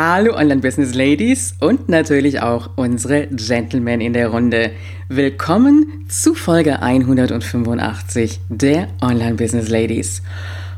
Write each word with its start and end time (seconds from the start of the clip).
Hallo 0.00 0.36
Online-Business-Ladies 0.36 1.56
und 1.58 1.88
natürlich 1.88 2.40
auch 2.40 2.70
unsere 2.76 3.26
Gentlemen 3.26 4.00
in 4.00 4.12
der 4.12 4.28
Runde. 4.28 4.70
Willkommen 5.08 6.04
zu 6.08 6.36
Folge 6.36 6.80
185 6.80 8.38
der 8.48 8.90
Online-Business-Ladies. 9.02 10.22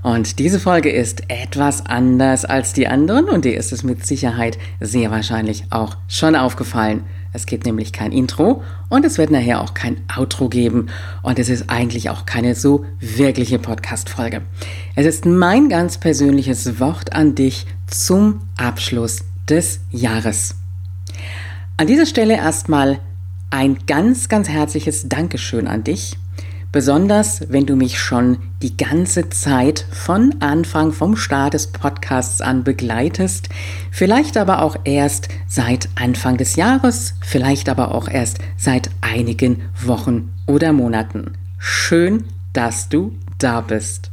Und 0.03 0.39
diese 0.39 0.61
Folge 0.61 0.91
ist 0.91 1.25
etwas 1.29 1.85
anders 1.85 2.45
als 2.45 2.73
die 2.73 2.87
anderen 2.87 3.29
und 3.29 3.45
dir 3.45 3.57
ist 3.57 3.73
es 3.73 3.83
mit 3.83 4.07
Sicherheit 4.07 4.59
sehr 4.81 5.11
wahrscheinlich 5.11 5.65
auch 5.71 5.97
schon 6.09 6.37
aufgefallen. 6.37 7.05
Es 7.33 7.47
gibt 7.47 7.65
nämlich 7.65 7.93
kein 7.93 8.11
Intro 8.11 8.63
und 8.89 9.05
es 9.05 9.19
wird 9.19 9.31
nachher 9.31 9.61
auch 9.61 9.75
kein 9.75 9.99
Outro 10.17 10.49
geben 10.49 10.89
und 11.23 11.39
es 11.39 11.49
ist 11.49 11.71
eigentlich 11.71 12.11
auch 12.11 12.27
keine 12.27 12.55
so 12.55 12.85
wirkliche 12.99 13.59
Podcast-Folge. 13.59 14.43
Es 14.97 15.07
ist 15.07 15.27
mein 15.27 15.69
ganz 15.69 15.99
persönliches 15.99 16.81
Wort 16.81 17.13
an 17.13 17.35
dich 17.35 17.67
zum 17.87 18.41
Abschluss 18.57 19.25
des 19.49 19.81
Jahres. 19.91 20.57
An 21.77 21.87
dieser 21.87 22.07
Stelle 22.07 22.35
erstmal 22.35 22.99
ein 23.51 23.79
ganz, 23.87 24.29
ganz 24.29 24.49
herzliches 24.49 25.09
Dankeschön 25.09 25.67
an 25.67 25.85
dich 25.85 26.17
Besonders 26.73 27.43
wenn 27.49 27.67
du 27.67 27.75
mich 27.75 27.99
schon 27.99 28.39
die 28.63 28.77
ganze 28.77 29.29
Zeit 29.29 29.85
von 29.91 30.37
Anfang 30.39 30.93
vom 30.93 31.17
Start 31.17 31.55
des 31.55 31.67
Podcasts 31.67 32.41
an 32.41 32.63
begleitest, 32.63 33.49
vielleicht 33.91 34.37
aber 34.37 34.63
auch 34.63 34.77
erst 34.85 35.29
seit 35.49 35.89
Anfang 35.97 36.37
des 36.37 36.55
Jahres, 36.55 37.15
vielleicht 37.23 37.69
aber 37.69 37.93
auch 37.93 38.07
erst 38.07 38.39
seit 38.57 38.91
einigen 39.01 39.63
Wochen 39.85 40.31
oder 40.47 40.73
Monaten. 40.73 41.33
Schön, 41.59 42.23
dass 42.53 42.89
du 42.89 43.17
da 43.39 43.63
bist. 43.63 44.13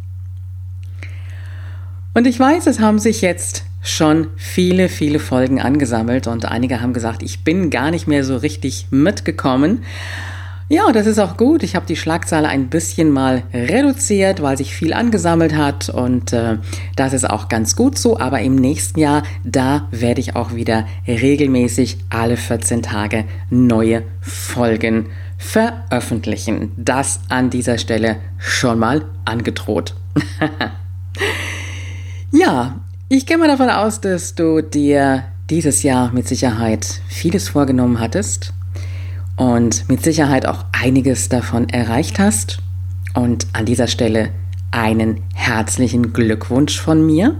Und 2.15 2.25
ich 2.25 2.39
weiß, 2.39 2.65
es 2.65 2.79
haben 2.79 2.97
sich 2.97 3.21
jetzt 3.21 3.65
schon 3.83 4.29
viele, 4.35 4.89
viele 4.89 5.19
Folgen 5.19 5.61
angesammelt 5.61 6.25
und 6.25 6.45
einige 6.45 6.81
haben 6.81 6.93
gesagt, 6.93 7.21
ich 7.21 7.43
bin 7.43 7.69
gar 7.69 7.91
nicht 7.91 8.07
mehr 8.07 8.23
so 8.23 8.35
richtig 8.35 8.87
mitgekommen. 8.89 9.83
Ja, 10.69 10.91
das 10.91 11.07
ist 11.07 11.17
auch 11.17 11.37
gut. 11.37 11.63
Ich 11.63 11.77
habe 11.77 11.85
die 11.85 11.95
Schlagzahl 11.95 12.45
ein 12.45 12.67
bisschen 12.67 13.09
mal 13.09 13.43
reduziert, 13.53 14.41
weil 14.41 14.57
sich 14.57 14.75
viel 14.75 14.91
angesammelt 14.91 15.55
hat 15.55 15.87
und 15.87 16.33
äh, 16.33 16.57
das 16.97 17.13
ist 17.13 17.29
auch 17.29 17.47
ganz 17.47 17.77
gut 17.77 17.97
so. 17.97 18.19
Aber 18.19 18.41
im 18.41 18.55
nächsten 18.55 18.99
Jahr, 18.99 19.23
da 19.45 19.87
werde 19.91 20.19
ich 20.19 20.35
auch 20.35 20.55
wieder 20.55 20.85
regelmäßig 21.07 21.99
alle 22.09 22.35
14 22.35 22.83
Tage 22.83 23.23
neue 23.49 24.03
Folgen 24.19 25.07
veröffentlichen. 25.37 26.73
Das 26.75 27.21
an 27.29 27.49
dieser 27.49 27.77
Stelle 27.77 28.17
schon 28.37 28.77
mal 28.77 29.05
angedroht. 29.23 29.95
ja, 32.33 32.81
ich 33.07 33.25
gehe 33.25 33.37
mal 33.37 33.47
davon 33.47 33.69
aus, 33.69 34.01
dass 34.01 34.35
du 34.35 34.61
dir 34.61 35.23
dieses 35.49 35.83
Jahr 35.83 36.11
mit 36.11 36.27
Sicherheit 36.27 36.99
vieles 37.07 37.47
vorgenommen 37.47 38.01
hattest 38.01 38.51
und 39.37 39.87
mit 39.87 40.03
Sicherheit 40.03 40.45
auch 40.45 40.65
einiges 40.73 41.29
davon 41.29 41.69
erreicht 41.69 42.19
hast. 42.19 42.57
Und 43.13 43.47
an 43.53 43.65
dieser 43.65 43.87
Stelle 43.87 44.31
einen 44.71 45.21
herzlichen 45.33 46.11
Glückwunsch 46.11 46.79
von 46.79 47.05
mir. 47.05 47.35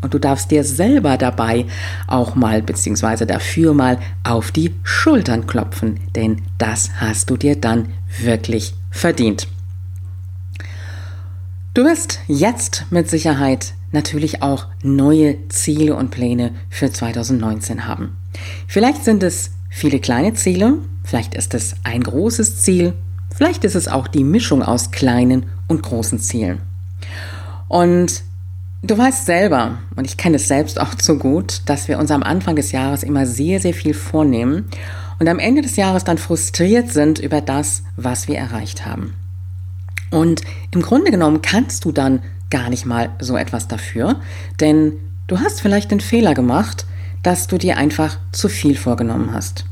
Und 0.00 0.14
du 0.14 0.18
darfst 0.18 0.50
dir 0.50 0.64
selber 0.64 1.18
dabei 1.18 1.66
auch 2.06 2.34
mal, 2.34 2.62
beziehungsweise 2.62 3.26
dafür 3.26 3.74
mal 3.74 3.98
auf 4.24 4.50
die 4.50 4.74
Schultern 4.82 5.46
klopfen, 5.46 6.00
denn 6.14 6.40
das 6.56 6.90
hast 6.96 7.28
du 7.28 7.36
dir 7.36 7.54
dann 7.54 7.92
wirklich 8.22 8.74
verdient. 8.90 9.46
Du 11.74 11.84
wirst 11.84 12.20
jetzt 12.28 12.86
mit 12.90 13.10
Sicherheit 13.10 13.74
natürlich 13.92 14.42
auch 14.42 14.66
neue 14.82 15.48
Ziele 15.48 15.94
und 15.94 16.10
Pläne 16.10 16.52
für 16.70 16.90
2019 16.90 17.86
haben. 17.86 18.16
Vielleicht 18.66 19.04
sind 19.04 19.22
es 19.22 19.50
viele 19.70 20.00
kleine 20.00 20.34
Ziele, 20.34 20.74
vielleicht 21.04 21.34
ist 21.34 21.54
es 21.54 21.76
ein 21.84 22.02
großes 22.02 22.58
Ziel, 22.58 22.92
vielleicht 23.34 23.64
ist 23.64 23.76
es 23.76 23.88
auch 23.88 24.08
die 24.08 24.24
Mischung 24.24 24.62
aus 24.62 24.90
kleinen 24.90 25.46
und 25.68 25.82
großen 25.82 26.18
Zielen. 26.18 26.60
Und 27.68 28.22
du 28.82 28.98
weißt 28.98 29.24
selber, 29.24 29.78
und 29.96 30.04
ich 30.06 30.16
kenne 30.16 30.36
es 30.36 30.48
selbst 30.48 30.80
auch 30.80 30.94
zu 30.96 31.18
gut, 31.18 31.62
dass 31.66 31.88
wir 31.88 31.98
uns 31.98 32.10
am 32.10 32.22
Anfang 32.22 32.56
des 32.56 32.72
Jahres 32.72 33.02
immer 33.02 33.24
sehr, 33.24 33.60
sehr 33.60 33.72
viel 33.72 33.94
vornehmen 33.94 34.66
und 35.20 35.28
am 35.28 35.38
Ende 35.38 35.62
des 35.62 35.76
Jahres 35.76 36.04
dann 36.04 36.18
frustriert 36.18 36.92
sind 36.92 37.18
über 37.18 37.40
das, 37.40 37.84
was 37.96 38.26
wir 38.26 38.36
erreicht 38.36 38.84
haben. 38.84 39.14
Und 40.10 40.42
im 40.72 40.82
Grunde 40.82 41.10
genommen 41.12 41.42
kannst 41.42 41.84
du 41.84 41.92
dann 41.92 42.22
gar 42.50 42.68
nicht 42.68 42.84
mal 42.84 43.10
so 43.20 43.36
etwas 43.36 43.68
dafür, 43.68 44.20
denn 44.58 44.94
du 45.28 45.38
hast 45.38 45.60
vielleicht 45.60 45.92
den 45.92 46.00
Fehler 46.00 46.34
gemacht, 46.34 46.84
dass 47.22 47.46
du 47.46 47.58
dir 47.58 47.76
einfach 47.76 48.18
zu 48.32 48.48
viel 48.48 48.76
vorgenommen 48.76 49.32
hast. 49.32 49.64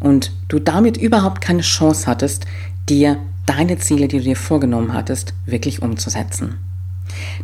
Und 0.00 0.32
du 0.48 0.58
damit 0.58 0.96
überhaupt 0.96 1.40
keine 1.40 1.62
Chance 1.62 2.06
hattest, 2.06 2.46
dir 2.88 3.18
deine 3.46 3.78
Ziele, 3.78 4.08
die 4.08 4.18
du 4.18 4.24
dir 4.24 4.36
vorgenommen 4.36 4.92
hattest, 4.92 5.34
wirklich 5.46 5.82
umzusetzen. 5.82 6.56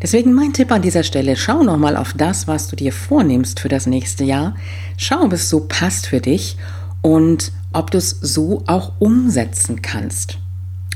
Deswegen 0.03 0.33
mein 0.33 0.53
Tipp 0.53 0.72
an 0.72 0.83
dieser 0.83 1.03
Stelle, 1.03 1.37
schau 1.37 1.62
nochmal 1.62 1.97
auf 1.97 2.12
das, 2.15 2.49
was 2.49 2.69
du 2.69 2.77
dir 2.77 2.93
vornimmst 2.93 3.60
für 3.60 3.69
das 3.69 3.87
nächste 3.87 4.25
Jahr. 4.25 4.55
Schau, 4.97 5.22
ob 5.22 5.33
es 5.33 5.49
so 5.49 5.66
passt 5.69 6.06
für 6.06 6.21
dich 6.21 6.56
und 7.03 7.53
ob 7.72 7.91
du 7.91 7.99
es 7.99 8.10
so 8.10 8.62
auch 8.66 8.93
umsetzen 8.99 9.83
kannst. 9.83 10.39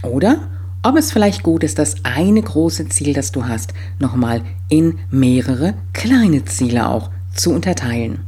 Oder 0.02 0.48
ob 0.82 0.96
es 0.96 1.12
vielleicht 1.12 1.42
gut 1.42 1.64
ist, 1.64 1.78
das 1.78 1.96
eine 2.02 2.42
große 2.42 2.88
Ziel, 2.88 3.14
das 3.14 3.32
du 3.32 3.46
hast, 3.46 3.72
nochmal 3.98 4.42
in 4.68 4.98
mehrere 5.10 5.74
kleine 5.92 6.44
Ziele 6.44 6.88
auch 6.88 7.10
zu 7.34 7.52
unterteilen. 7.52 8.20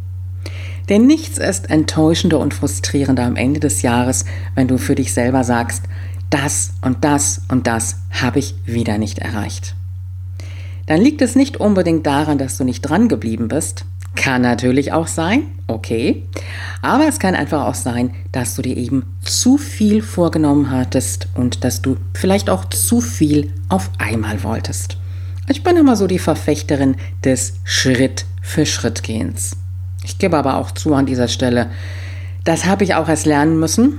Denn 0.88 1.06
nichts 1.06 1.38
ist 1.38 1.68
enttäuschender 1.70 2.38
und 2.38 2.54
frustrierender 2.54 3.24
am 3.24 3.36
Ende 3.36 3.60
des 3.60 3.82
Jahres, 3.82 4.24
wenn 4.54 4.68
du 4.68 4.78
für 4.78 4.94
dich 4.94 5.12
selber 5.12 5.42
sagst, 5.42 5.84
das 6.30 6.72
und 6.82 7.04
das 7.04 7.42
und 7.48 7.66
das 7.66 7.96
habe 8.10 8.38
ich 8.38 8.54
wieder 8.64 8.98
nicht 8.98 9.18
erreicht. 9.18 9.74
Dann 10.86 11.00
liegt 11.00 11.20
es 11.22 11.34
nicht 11.34 11.56
unbedingt 11.56 12.06
daran, 12.06 12.38
dass 12.38 12.56
du 12.56 12.64
nicht 12.64 12.82
dran 12.82 13.08
geblieben 13.08 13.48
bist. 13.48 13.84
Kann 14.14 14.42
natürlich 14.42 14.92
auch 14.92 15.08
sein, 15.08 15.42
okay. 15.66 16.24
Aber 16.80 17.06
es 17.06 17.18
kann 17.18 17.34
einfach 17.34 17.66
auch 17.66 17.74
sein, 17.74 18.14
dass 18.32 18.54
du 18.54 18.62
dir 18.62 18.76
eben 18.76 19.04
zu 19.22 19.58
viel 19.58 20.00
vorgenommen 20.00 20.70
hattest 20.70 21.28
und 21.34 21.64
dass 21.64 21.82
du 21.82 21.96
vielleicht 22.14 22.48
auch 22.48 22.64
zu 22.64 23.00
viel 23.00 23.52
auf 23.68 23.90
einmal 23.98 24.42
wolltest. 24.42 24.96
Ich 25.48 25.62
bin 25.62 25.76
immer 25.76 25.96
so 25.96 26.06
die 26.06 26.18
Verfechterin 26.18 26.96
des 27.24 27.54
Schritt 27.64 28.24
für 28.40 28.64
Schritt 28.64 29.02
Gehens. 29.02 29.56
Ich 30.06 30.18
gebe 30.18 30.38
aber 30.38 30.56
auch 30.56 30.70
zu 30.70 30.94
an 30.94 31.04
dieser 31.04 31.26
Stelle, 31.26 31.68
das 32.44 32.64
habe 32.64 32.84
ich 32.84 32.94
auch 32.94 33.08
erst 33.08 33.26
lernen 33.26 33.58
müssen. 33.58 33.98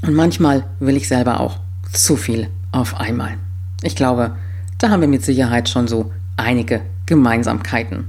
Und 0.00 0.14
manchmal 0.14 0.64
will 0.80 0.96
ich 0.96 1.08
selber 1.08 1.40
auch 1.40 1.58
zu 1.92 2.16
viel 2.16 2.48
auf 2.72 2.98
einmal. 2.98 3.34
Ich 3.82 3.94
glaube, 3.94 4.32
da 4.78 4.88
haben 4.88 5.02
wir 5.02 5.08
mit 5.08 5.22
Sicherheit 5.22 5.68
schon 5.68 5.88
so 5.88 6.10
einige 6.38 6.80
Gemeinsamkeiten. 7.04 8.08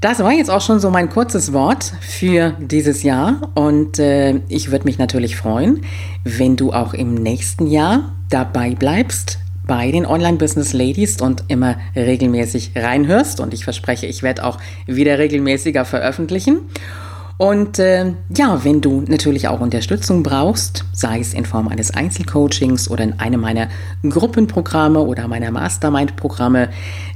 Das 0.00 0.18
war 0.18 0.32
jetzt 0.32 0.50
auch 0.50 0.60
schon 0.60 0.80
so 0.80 0.90
mein 0.90 1.08
kurzes 1.08 1.52
Wort 1.52 1.84
für 2.00 2.56
dieses 2.58 3.04
Jahr 3.04 3.52
und 3.54 4.00
äh, 4.00 4.40
ich 4.48 4.72
würde 4.72 4.84
mich 4.86 4.98
natürlich 4.98 5.36
freuen, 5.36 5.82
wenn 6.24 6.56
du 6.56 6.72
auch 6.72 6.94
im 6.94 7.14
nächsten 7.14 7.68
Jahr 7.68 8.12
dabei 8.28 8.74
bleibst, 8.74 9.38
bei 9.66 9.90
den 9.90 10.06
Online-Business 10.06 10.72
Ladies 10.72 11.20
und 11.20 11.44
immer 11.48 11.76
regelmäßig 11.96 12.72
reinhörst. 12.76 13.40
Und 13.40 13.54
ich 13.54 13.64
verspreche, 13.64 14.06
ich 14.06 14.22
werde 14.22 14.44
auch 14.44 14.58
wieder 14.86 15.18
regelmäßiger 15.18 15.84
veröffentlichen. 15.84 16.60
Und 17.36 17.80
äh, 17.80 18.12
ja, 18.34 18.62
wenn 18.64 18.80
du 18.80 19.02
natürlich 19.08 19.48
auch 19.48 19.60
Unterstützung 19.60 20.22
brauchst, 20.22 20.84
sei 20.92 21.18
es 21.18 21.34
in 21.34 21.44
Form 21.44 21.66
eines 21.66 21.90
Einzelcoachings 21.92 22.88
oder 22.88 23.02
in 23.02 23.18
einem 23.18 23.40
meiner 23.40 23.68
Gruppenprogramme 24.08 25.00
oder 25.00 25.26
meiner 25.26 25.50
Mastermind-Programme, 25.50 26.68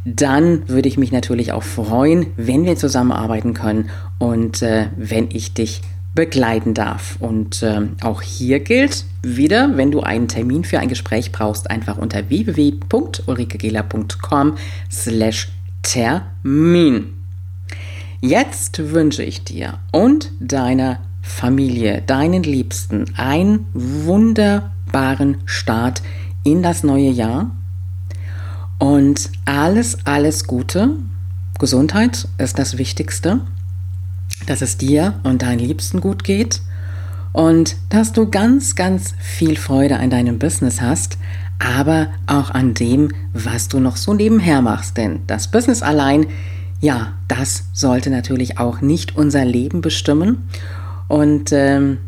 dann 0.04 0.68
würde 0.68 0.88
ich 0.88 0.98
mich 0.98 1.12
natürlich 1.12 1.52
auch 1.52 1.62
freuen, 1.62 2.26
wenn 2.36 2.64
wir 2.64 2.76
zusammenarbeiten 2.76 3.54
können 3.54 3.90
und 4.18 4.60
äh, 4.62 4.86
wenn 4.96 5.28
ich 5.30 5.54
dich 5.54 5.82
begleiten 6.18 6.74
darf. 6.74 7.16
Und 7.20 7.62
äh, 7.62 7.80
auch 8.02 8.20
hier 8.22 8.58
gilt 8.58 9.04
wieder, 9.22 9.76
wenn 9.76 9.92
du 9.92 10.00
einen 10.00 10.26
Termin 10.26 10.64
für 10.64 10.80
ein 10.80 10.88
Gespräch 10.88 11.30
brauchst, 11.30 11.70
einfach 11.70 11.96
unter 11.96 12.28
www.ulrikegela.com 12.28 14.56
slash 14.90 15.48
Termin. 15.82 17.14
Jetzt 18.20 18.92
wünsche 18.92 19.22
ich 19.22 19.44
dir 19.44 19.78
und 19.92 20.32
deiner 20.40 20.98
Familie, 21.22 22.02
deinen 22.04 22.42
Liebsten 22.42 23.04
einen 23.16 23.66
wunderbaren 23.72 25.36
Start 25.44 26.02
in 26.42 26.64
das 26.64 26.82
neue 26.82 27.10
Jahr 27.10 27.52
und 28.80 29.30
alles, 29.44 29.98
alles 30.04 30.48
Gute. 30.48 30.96
Gesundheit 31.60 32.26
ist 32.38 32.58
das 32.58 32.76
Wichtigste 32.76 33.42
dass 34.46 34.62
es 34.62 34.76
dir 34.76 35.20
und 35.22 35.42
deinen 35.42 35.58
Liebsten 35.58 36.00
gut 36.00 36.24
geht 36.24 36.60
und 37.32 37.76
dass 37.90 38.12
du 38.12 38.30
ganz, 38.30 38.74
ganz 38.74 39.14
viel 39.18 39.56
Freude 39.56 39.98
an 39.98 40.10
deinem 40.10 40.38
Business 40.38 40.80
hast, 40.80 41.18
aber 41.58 42.08
auch 42.26 42.50
an 42.50 42.74
dem, 42.74 43.12
was 43.32 43.68
du 43.68 43.80
noch 43.80 43.96
so 43.96 44.14
nebenher 44.14 44.62
machst. 44.62 44.96
Denn 44.96 45.20
das 45.26 45.50
Business 45.50 45.82
allein 45.82 46.26
ja, 46.80 47.12
das 47.26 47.64
sollte 47.72 48.10
natürlich 48.10 48.58
auch 48.58 48.80
nicht 48.80 49.16
unser 49.16 49.44
Leben 49.44 49.80
bestimmen. 49.80 50.48
Und 51.08 51.52
ähm, 51.52 51.98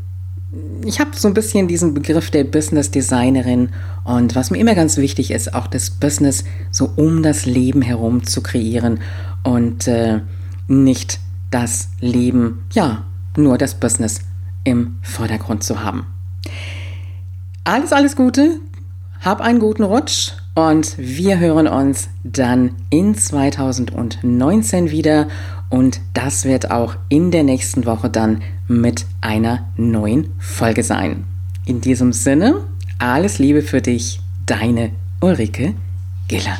ich 0.84 1.00
habe 1.00 1.10
so 1.14 1.28
ein 1.28 1.34
bisschen 1.34 1.68
diesen 1.68 1.94
Begriff 1.94 2.30
der 2.30 2.44
Business 2.44 2.90
Designerin 2.90 3.70
und 4.04 4.34
was 4.34 4.50
mir 4.50 4.58
immer 4.58 4.74
ganz 4.74 4.96
wichtig 4.96 5.30
ist, 5.30 5.54
auch 5.54 5.66
das 5.66 5.90
Business 5.90 6.44
so 6.70 6.90
um 6.96 7.22
das 7.22 7.46
Leben 7.46 7.82
herum 7.82 8.24
zu 8.24 8.42
kreieren 8.42 9.00
und 9.44 9.86
äh, 9.86 10.20
nicht 10.66 11.20
das 11.50 11.88
Leben, 12.00 12.64
ja, 12.72 13.04
nur 13.36 13.58
das 13.58 13.74
Business 13.74 14.20
im 14.64 14.98
Vordergrund 15.02 15.62
zu 15.64 15.82
haben. 15.82 16.06
Alles, 17.64 17.92
alles 17.92 18.16
Gute, 18.16 18.60
hab 19.20 19.40
einen 19.40 19.58
guten 19.58 19.84
Rutsch 19.84 20.32
und 20.54 20.96
wir 20.98 21.38
hören 21.38 21.68
uns 21.68 22.08
dann 22.24 22.74
in 22.90 23.14
2019 23.14 24.90
wieder 24.90 25.28
und 25.68 26.00
das 26.14 26.44
wird 26.44 26.70
auch 26.70 26.96
in 27.08 27.30
der 27.30 27.44
nächsten 27.44 27.86
Woche 27.86 28.10
dann 28.10 28.42
mit 28.66 29.06
einer 29.20 29.66
neuen 29.76 30.30
Folge 30.38 30.82
sein. 30.82 31.24
In 31.66 31.80
diesem 31.80 32.12
Sinne, 32.12 32.64
alles 32.98 33.38
Liebe 33.38 33.62
für 33.62 33.80
dich, 33.80 34.20
deine 34.46 34.90
Ulrike 35.20 35.74
Giller. 36.28 36.58